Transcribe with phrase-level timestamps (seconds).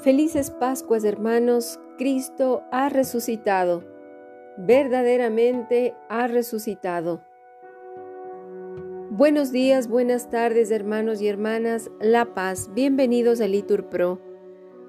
[0.00, 3.82] Felices Pascuas, hermanos, Cristo ha resucitado,
[4.56, 7.20] verdaderamente ha resucitado.
[9.10, 14.20] Buenos días, buenas tardes, hermanos y hermanas, La Paz, bienvenidos a Litur Pro.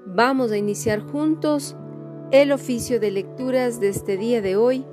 [0.05, 1.75] Vamos a iniciar juntos
[2.29, 4.85] el oficio de lecturas de este día de hoy,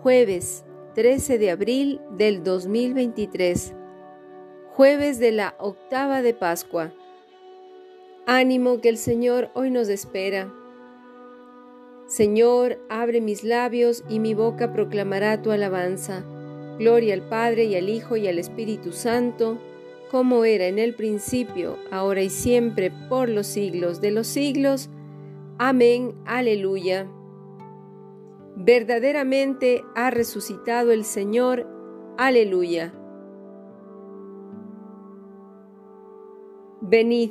[0.00, 0.64] jueves
[0.94, 3.74] 13 de abril del 2023,
[4.74, 6.92] jueves de la octava de Pascua.
[8.26, 10.52] Ánimo que el Señor hoy nos espera.
[12.06, 16.24] Señor, abre mis labios y mi boca proclamará tu alabanza.
[16.78, 19.58] Gloria al Padre y al Hijo y al Espíritu Santo,
[20.10, 24.90] como era en el principio, ahora y siempre, por los siglos de los siglos.
[25.58, 26.14] Amén.
[26.24, 27.06] Aleluya.
[28.56, 31.66] Verdaderamente ha resucitado el Señor.
[32.18, 32.92] Aleluya.
[36.80, 37.30] Venid,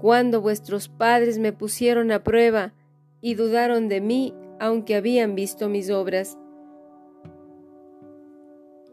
[0.00, 2.72] cuando vuestros padres me pusieron a prueba
[3.20, 6.38] y dudaron de mí, aunque habían visto mis obras.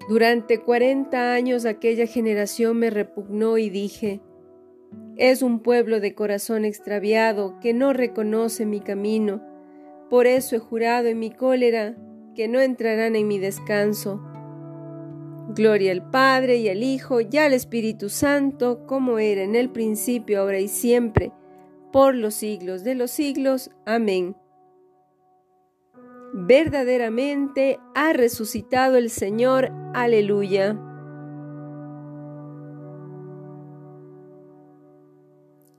[0.10, 4.22] Durante cuarenta años aquella generación me repugnó y dije,
[5.16, 9.42] es un pueblo de corazón extraviado que no reconoce mi camino,
[10.10, 11.96] por eso he jurado en mi cólera
[12.36, 14.22] que no entrarán en mi descanso.
[15.50, 20.42] Gloria al Padre y al Hijo y al Espíritu Santo, como era en el principio,
[20.42, 21.32] ahora y siempre,
[21.92, 23.70] por los siglos de los siglos.
[23.86, 24.36] Amén.
[26.34, 29.72] Verdaderamente ha resucitado el Señor.
[29.94, 30.80] Aleluya.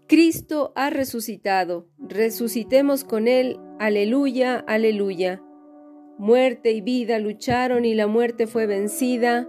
[0.07, 1.89] Cristo ha resucitado.
[1.99, 3.59] Resucitemos con Él.
[3.81, 5.43] Aleluya, aleluya.
[6.19, 9.49] Muerte y vida lucharon y la muerte fue vencida.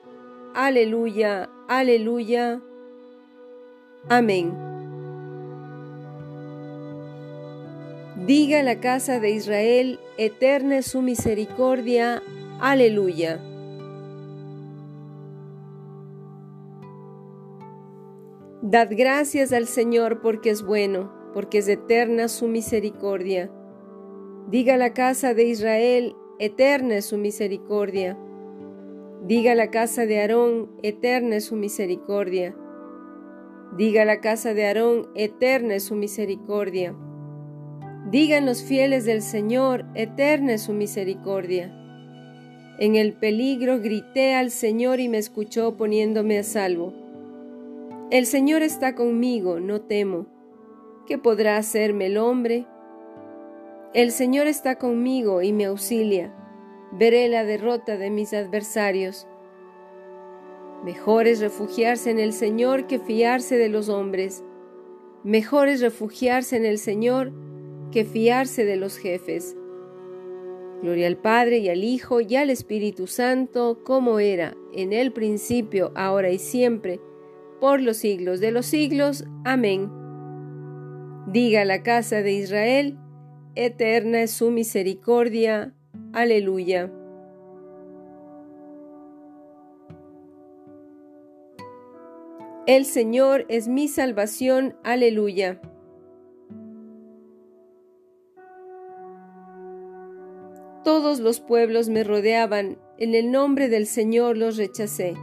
[0.53, 2.61] Aleluya, aleluya.
[4.09, 4.53] Amén.
[8.25, 12.21] Diga la casa de Israel, eterna es su misericordia.
[12.59, 13.39] Aleluya.
[18.61, 23.49] Dad gracias al Señor porque es bueno, porque es eterna su misericordia.
[24.49, 28.17] Diga la casa de Israel, eterna es su misericordia.
[29.23, 32.55] Diga la casa de Aarón, eterna es su misericordia.
[33.77, 36.95] Diga la casa de Aarón, eterna es su misericordia.
[38.09, 41.71] Digan los fieles del Señor, eterna es su misericordia.
[42.79, 46.91] En el peligro grité al Señor y me escuchó poniéndome a salvo.
[48.09, 50.25] El Señor está conmigo, no temo.
[51.05, 52.65] ¿Qué podrá hacerme el hombre?
[53.93, 56.40] El Señor está conmigo y me auxilia
[56.91, 59.27] veré la derrota de mis adversarios.
[60.83, 64.43] Mejor es refugiarse en el Señor que fiarse de los hombres.
[65.23, 67.31] Mejor es refugiarse en el Señor
[67.91, 69.55] que fiarse de los jefes.
[70.81, 75.91] Gloria al Padre y al Hijo y al Espíritu Santo, como era en el principio,
[75.95, 76.99] ahora y siempre,
[77.59, 79.25] por los siglos de los siglos.
[79.45, 79.91] Amén.
[81.27, 82.97] Diga la casa de Israel,
[83.53, 85.75] eterna es su misericordia.
[86.13, 86.91] Aleluya.
[92.67, 94.75] El Señor es mi salvación.
[94.83, 95.61] Aleluya.
[100.83, 105.15] Todos los pueblos me rodeaban, en el nombre del Señor los rechacé.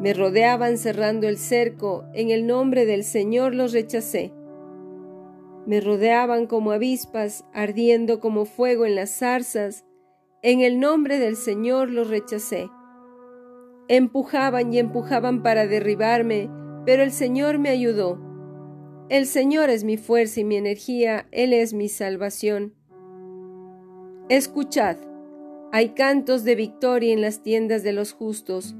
[0.00, 4.32] Me rodeaban cerrando el cerco, en el nombre del Señor los rechacé.
[5.66, 9.84] Me rodeaban como avispas, ardiendo como fuego en las zarzas,
[10.42, 12.68] en el nombre del Señor los rechacé.
[13.88, 16.50] Empujaban y empujaban para derribarme,
[16.84, 18.18] pero el Señor me ayudó.
[19.08, 22.74] El Señor es mi fuerza y mi energía, Él es mi salvación.
[24.28, 24.96] Escuchad,
[25.72, 28.74] hay cantos de victoria en las tiendas de los justos.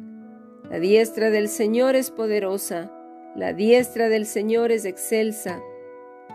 [0.71, 2.91] La diestra del Señor es poderosa,
[3.37, 5.61] la diestra del Señor es excelsa,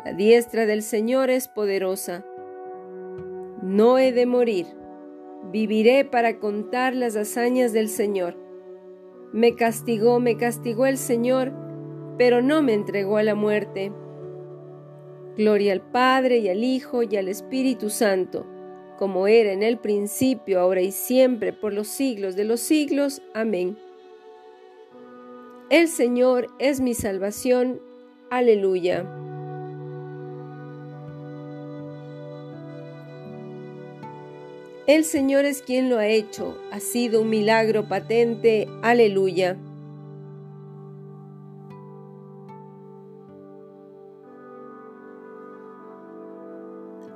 [0.06, 2.26] la diestra del Señor es poderosa.
[3.62, 4.66] No he de morir,
[5.52, 8.36] viviré para contar las hazañas del Señor.
[9.34, 11.52] Me castigó, me castigó el Señor,
[12.18, 13.92] pero no me entregó a la muerte.
[15.38, 18.46] Gloria al Padre y al Hijo y al Espíritu Santo
[19.00, 23.22] como era en el principio, ahora y siempre, por los siglos de los siglos.
[23.34, 23.78] Amén.
[25.70, 27.80] El Señor es mi salvación.
[28.30, 29.06] Aleluya.
[34.90, 38.68] El Señor es quien lo ha hecho, ha sido un milagro patente.
[38.82, 39.56] Aleluya.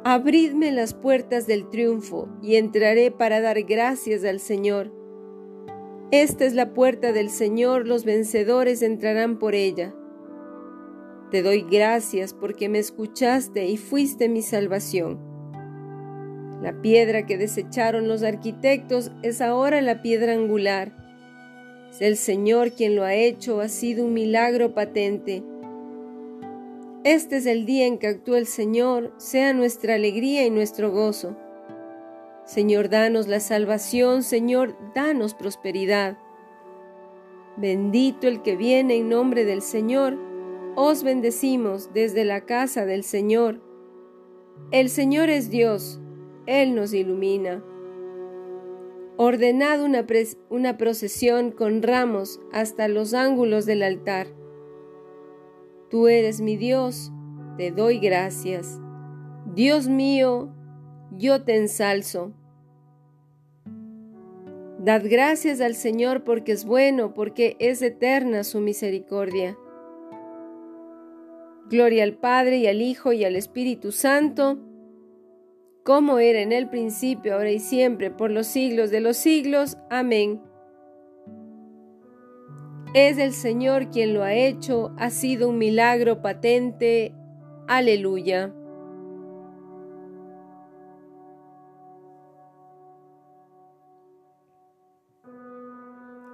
[0.03, 4.91] Abridme las puertas del triunfo y entraré para dar gracias al Señor.
[6.11, 9.95] Esta es la puerta del Señor, los vencedores entrarán por ella.
[11.31, 15.32] Te doy gracias porque me escuchaste y fuiste mi salvación.
[16.63, 20.93] La piedra que desecharon los arquitectos es ahora la piedra angular.
[21.99, 25.43] El Señor quien lo ha hecho, ha sido un milagro patente.
[27.03, 31.35] Este es el día en que actúa el Señor, sea nuestra alegría y nuestro gozo.
[32.45, 36.17] Señor, danos la salvación, Señor, danos prosperidad.
[37.57, 40.17] Bendito el que viene en nombre del Señor,
[40.77, 43.59] os bendecimos desde la casa del Señor.
[44.71, 45.99] El Señor es Dios,
[46.45, 47.63] Él nos ilumina.
[49.17, 50.05] Ordenad una,
[50.49, 54.27] una procesión con ramos hasta los ángulos del altar
[55.93, 57.11] Tú eres mi Dios,
[57.55, 58.81] te doy gracias.
[59.53, 60.51] Dios mío,
[61.19, 62.33] yo te ensalzo.
[64.79, 69.55] Dad gracias al Señor porque es bueno, porque es eterna su misericordia.
[71.69, 74.57] Gloria al Padre y al Hijo y al Espíritu Santo,
[75.83, 79.77] como era en el principio, ahora y siempre, por los siglos de los siglos.
[79.89, 80.41] Amén.
[82.93, 87.13] Es el Señor quien lo ha hecho, ha sido un milagro patente.
[87.67, 88.53] Aleluya.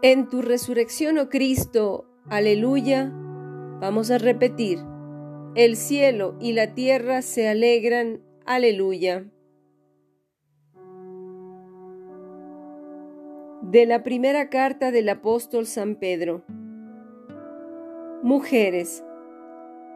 [0.01, 3.11] En tu resurrección, oh Cristo, aleluya,
[3.81, 4.79] vamos a repetir,
[5.55, 9.25] el cielo y la tierra se alegran, aleluya.
[13.61, 16.43] De la primera carta del apóstol San Pedro.
[18.23, 19.03] Mujeres,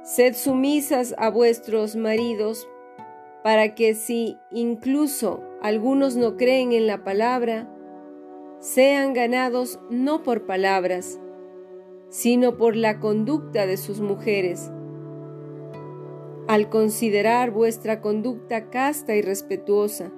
[0.04, 2.68] sed sumisas a vuestros maridos,
[3.42, 7.74] para que si incluso algunos no creen en la palabra,
[8.60, 11.22] sean ganados no por palabras,
[12.10, 14.72] sino por la conducta de sus mujeres.
[16.50, 20.12] Al considerar vuestra conducta casta y respetuosa,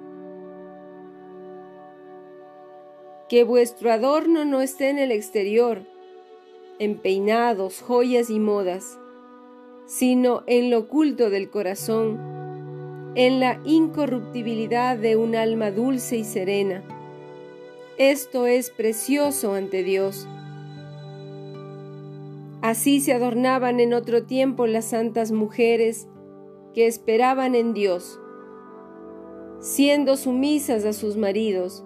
[3.28, 5.82] que vuestro adorno no esté en el exterior,
[6.78, 8.98] en peinados, joyas y modas,
[9.86, 12.18] sino en lo oculto del corazón,
[13.16, 16.84] en la incorruptibilidad de un alma dulce y serena.
[17.98, 20.28] Esto es precioso ante Dios.
[22.60, 26.08] Así se adornaban en otro tiempo las santas mujeres
[26.74, 28.20] que esperaban en Dios,
[29.60, 31.85] siendo sumisas a sus maridos,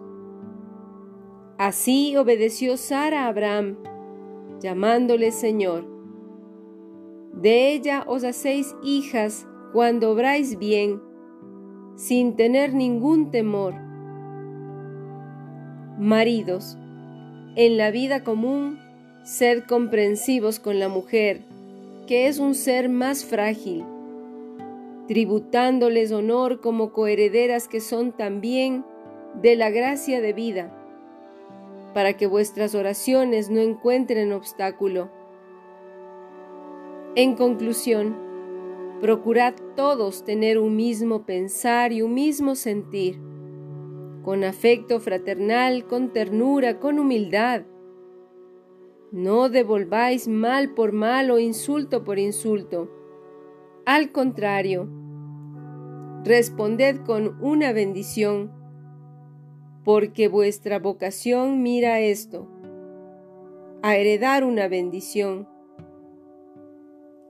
[1.61, 3.76] Así obedeció Sara a Abraham,
[4.62, 5.85] llamándole Señor.
[7.35, 11.02] De ella os hacéis hijas cuando obráis bien,
[11.97, 13.75] sin tener ningún temor.
[15.99, 16.79] Maridos,
[17.57, 18.79] en la vida común,
[19.23, 21.43] sed comprensivos con la mujer,
[22.07, 23.85] que es un ser más frágil,
[25.09, 28.83] tributándoles honor como coherederas que son también
[29.43, 30.79] de la gracia de vida
[31.94, 35.11] para que vuestras oraciones no encuentren obstáculo.
[37.16, 38.16] En conclusión,
[39.00, 43.20] procurad todos tener un mismo pensar y un mismo sentir,
[44.23, 47.62] con afecto fraternal, con ternura, con humildad.
[49.11, 52.90] No devolváis mal por mal o insulto por insulto.
[53.87, 54.88] Al contrario,
[56.25, 58.52] responded con una bendición,
[59.84, 62.49] porque vuestra vocación mira esto,
[63.82, 65.49] a heredar una bendición.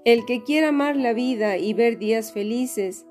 [0.05, 3.07] El que quiera amar la vida y ver días felices,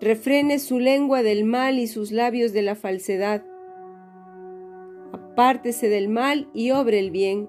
[0.00, 3.44] refrene su lengua del mal y sus labios de la falsedad.
[5.12, 7.48] Apártese del mal y obre el bien.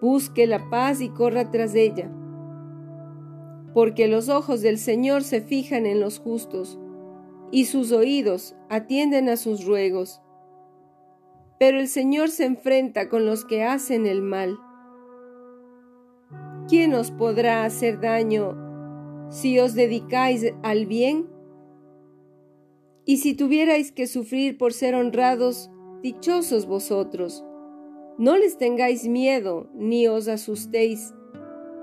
[0.00, 2.10] Busque la paz y corra tras ella.
[3.72, 6.78] Porque los ojos del Señor se fijan en los justos,
[7.54, 10.20] y sus oídos atienden a sus ruegos.
[11.60, 14.58] Pero el Señor se enfrenta con los que hacen el mal.
[16.68, 18.56] ¿Quién os podrá hacer daño
[19.30, 21.28] si os dedicáis al bien?
[23.04, 25.70] Y si tuvierais que sufrir por ser honrados,
[26.02, 27.44] dichosos vosotros.
[28.18, 31.14] No les tengáis miedo, ni os asustéis,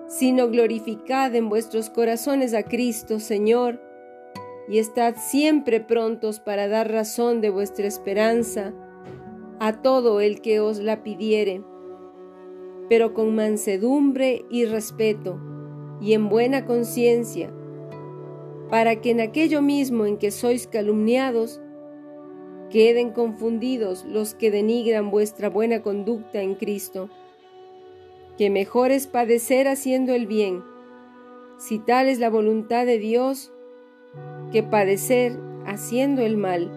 [0.10, 3.91] sino glorificad en vuestros corazones a Cristo, Señor,
[4.68, 8.74] y estad siempre prontos para dar razón de vuestra esperanza
[9.60, 11.64] a todo el que os la pidiere,
[12.90, 15.40] pero con mansedumbre y respeto
[16.02, 17.54] y en buena conciencia,
[18.70, 21.62] para que en aquello mismo en que sois calumniados,
[22.72, 27.10] queden confundidos los que denigran vuestra buena conducta en Cristo.
[28.38, 30.64] Que mejor es padecer haciendo el bien,
[31.58, 33.54] si tal es la voluntad de Dios,
[34.52, 36.72] que padecer haciendo el mal.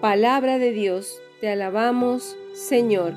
[0.00, 3.14] Palabra de Dios, te alabamos, Señor.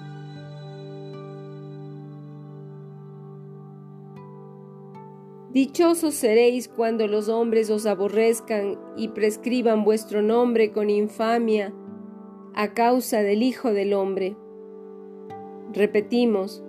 [5.55, 11.73] Dichosos seréis cuando los hombres os aborrezcan y prescriban vuestro nombre con infamia
[12.53, 14.35] a causa del Hijo del Hombre.
[15.71, 16.61] Repetimos,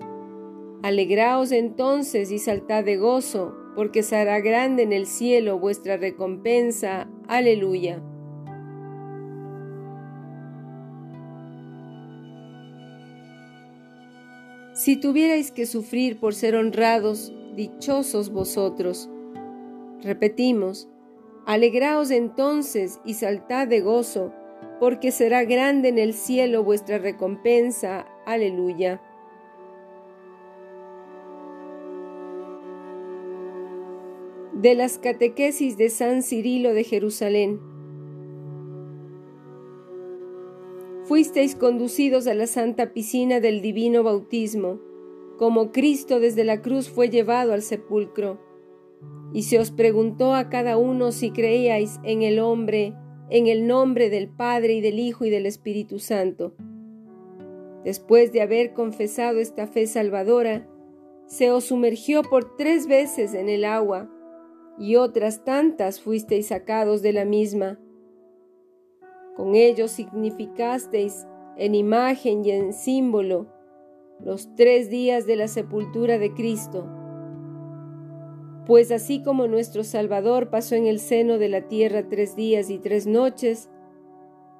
[0.84, 7.06] alegraos entonces y saltad de gozo, porque será grande en el cielo vuestra recompensa.
[7.28, 8.02] Aleluya.
[14.72, 19.10] Si tuvierais que sufrir por ser honrados, dichosos vosotros.
[20.02, 20.88] Repetimos,
[21.46, 24.32] alegraos entonces y saltad de gozo,
[24.80, 28.06] porque será grande en el cielo vuestra recompensa.
[28.24, 29.02] Aleluya.
[34.66, 37.60] De las catequesis de San Cirilo de Jerusalén.
[41.04, 44.80] Fuisteis conducidos a la santa piscina del divino bautismo
[45.38, 48.40] como Cristo desde la cruz fue llevado al sepulcro.
[49.32, 52.92] Y se os preguntó a cada uno si creíais en el hombre,
[53.30, 56.56] en el nombre del Padre y del Hijo y del Espíritu Santo.
[57.84, 60.68] Después de haber confesado esta fe salvadora,
[61.28, 64.10] se os sumergió por tres veces en el agua,
[64.78, 67.78] y otras tantas fuisteis sacados de la misma.
[69.34, 73.46] Con ello significasteis en imagen y en símbolo
[74.20, 76.86] los tres días de la sepultura de Cristo.
[78.66, 82.78] Pues así como nuestro Salvador pasó en el seno de la tierra tres días y
[82.78, 83.70] tres noches,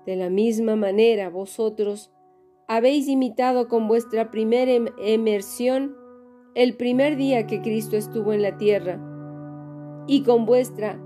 [0.06, 2.12] de la misma manera vosotros
[2.68, 5.96] habéis imitado con vuestra primera em-, emersión
[6.54, 8.98] el primer día que Cristo estuvo en la tierra,
[10.06, 10.98] y con vuestra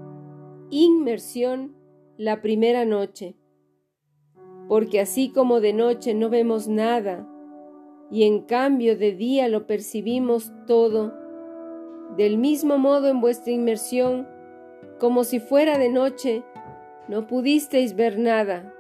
[0.71, 1.75] inmersión
[2.17, 3.37] la primera noche.
[4.69, 7.27] Porque así como de noche no vemos nada,
[8.11, 11.15] y en cambio de día lo percibimos todo.
[12.17, 14.29] Del mismo modo en vuestra inmersión,
[14.99, 16.43] como si fuera de noche,
[17.09, 18.75] no pudisteis ver nada.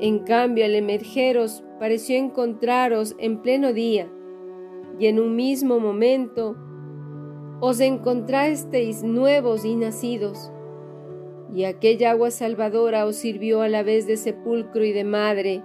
[0.00, 4.10] En cambio, al emergeros pareció encontraros en pleno día,
[4.98, 6.56] y en un mismo momento
[7.60, 10.50] os encontrasteis nuevos y nacidos,
[11.52, 15.62] y aquella agua salvadora os sirvió a la vez de sepulcro y de madre,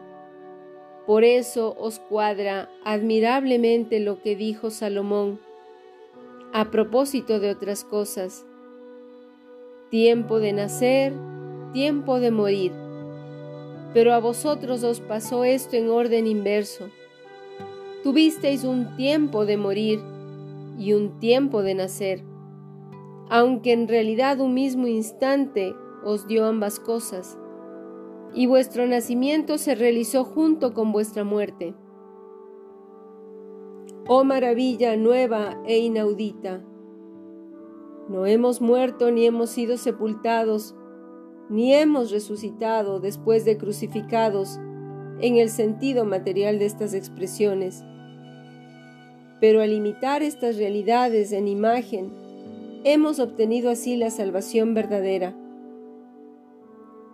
[1.05, 5.39] por eso os cuadra admirablemente lo que dijo Salomón
[6.53, 8.45] a propósito de otras cosas.
[9.89, 11.13] Tiempo de nacer,
[11.73, 12.71] tiempo de morir.
[13.93, 16.89] Pero a vosotros os pasó esto en orden inverso.
[18.03, 20.01] Tuvisteis un tiempo de morir
[20.77, 22.23] y un tiempo de nacer,
[23.29, 25.73] aunque en realidad un mismo instante
[26.03, 27.37] os dio ambas cosas
[28.33, 31.75] y vuestro nacimiento se realizó junto con vuestra muerte.
[34.07, 36.63] Oh maravilla nueva e inaudita.
[38.09, 40.75] No hemos muerto ni hemos sido sepultados,
[41.49, 44.59] ni hemos resucitado después de crucificados
[45.19, 47.83] en el sentido material de estas expresiones.
[49.41, 52.13] Pero al imitar estas realidades en imagen,
[52.85, 55.35] hemos obtenido así la salvación verdadera.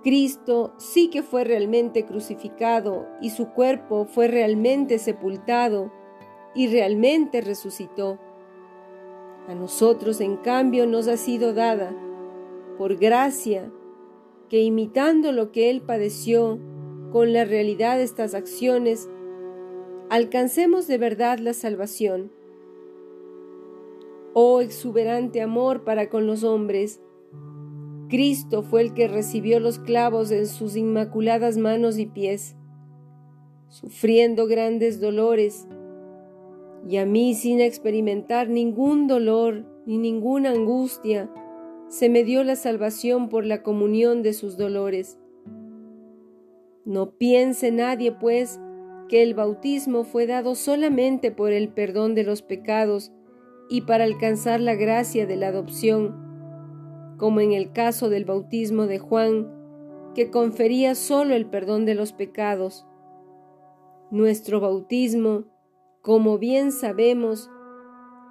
[0.03, 5.91] Cristo sí que fue realmente crucificado y su cuerpo fue realmente sepultado
[6.53, 8.19] y realmente resucitó.
[9.47, 11.95] A nosotros, en cambio, nos ha sido dada,
[12.77, 13.71] por gracia,
[14.49, 16.59] que imitando lo que Él padeció
[17.11, 19.09] con la realidad de estas acciones,
[20.09, 22.31] alcancemos de verdad la salvación.
[24.33, 27.01] Oh exuberante amor para con los hombres,
[28.09, 32.55] Cristo fue el que recibió los clavos en sus inmaculadas manos y pies,
[33.67, 35.67] sufriendo grandes dolores,
[36.87, 41.29] y a mí sin experimentar ningún dolor ni ninguna angustia,
[41.89, 45.19] se me dio la salvación por la comunión de sus dolores.
[46.85, 48.59] No piense nadie, pues,
[49.09, 53.11] que el bautismo fue dado solamente por el perdón de los pecados
[53.69, 58.99] y para alcanzar la gracia de la adopción, como en el caso del bautismo de
[58.99, 59.53] Juan,
[60.13, 62.85] que confería solo el perdón de los pecados.
[64.09, 65.45] Nuestro bautismo,
[66.01, 67.49] como bien sabemos,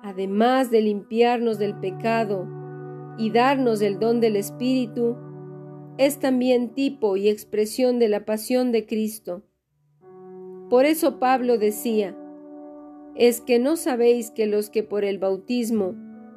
[0.03, 2.47] además de limpiarnos del pecado
[3.19, 5.17] y darnos el don del Espíritu,
[5.99, 9.46] es también tipo y expresión de la pasión de Cristo.
[10.69, 12.17] Por eso Pablo decía,
[13.15, 15.95] es que no sabéis que los que por el bautismo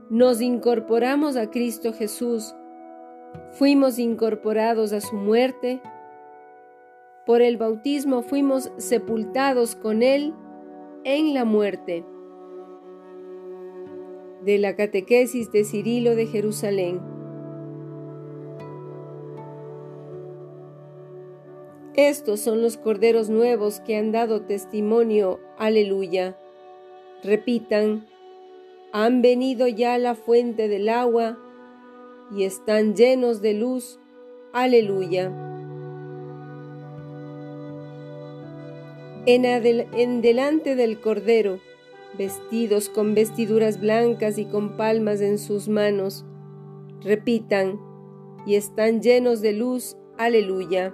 [0.09, 2.55] nos incorporamos a Cristo Jesús,
[3.51, 5.81] fuimos incorporados a su muerte,
[7.25, 10.33] por el bautismo fuimos sepultados con Él
[11.03, 12.05] en la muerte.
[14.43, 17.08] De la catequesis de Cirilo de Jerusalén.
[22.00, 25.42] Estos son los corderos nuevos que han dado testimonio.
[25.57, 26.38] Aleluya.
[27.25, 28.07] Repitan,
[28.94, 31.38] han venido ya a la fuente del agua
[32.33, 34.00] y están llenos de luz.
[34.53, 35.25] Aleluya.
[39.25, 41.59] En, en, delante del Cordero,
[42.18, 46.24] vestidos con vestiduras blancas y con palmas en sus manos,
[47.01, 47.77] repitan,
[48.46, 49.98] y están llenos de luz.
[50.18, 50.94] Aleluya.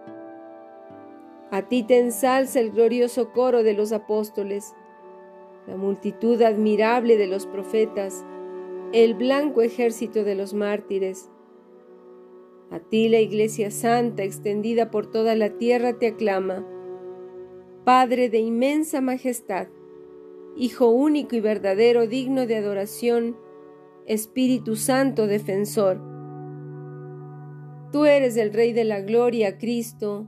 [1.51, 4.73] A ti te ensalza el glorioso coro de los apóstoles,
[5.67, 8.25] la multitud admirable de los profetas,
[8.93, 11.29] el blanco ejército de los mártires.
[12.71, 16.65] A ti la Iglesia Santa extendida por toda la tierra te aclama.
[17.83, 19.67] Padre de inmensa majestad,
[20.55, 23.37] Hijo único y verdadero digno de adoración,
[24.05, 26.01] Espíritu Santo defensor.
[27.91, 30.27] Tú eres el Rey de la Gloria, Cristo,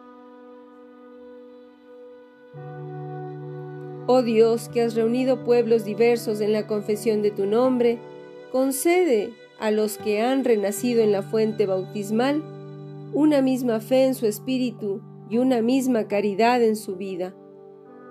[4.07, 7.99] Oh Dios, que has reunido pueblos diversos en la confesión de tu nombre,
[8.51, 12.41] concede a los que han renacido en la fuente bautismal
[13.13, 17.35] una misma fe en su espíritu y una misma caridad en su vida.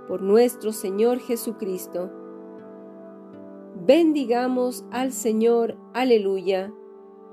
[0.07, 2.11] Por nuestro Señor Jesucristo.
[3.87, 6.73] Bendigamos al Señor, aleluya.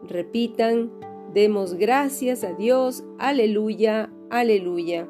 [0.04, 0.92] Repitan,
[1.34, 5.10] demos gracias a Dios, aleluya, aleluya.